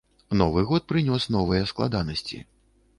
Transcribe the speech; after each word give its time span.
Новы 0.39 0.63
год 0.71 0.87
прынёс 0.93 1.29
новыя 1.37 1.71
складанасці. 1.73 2.45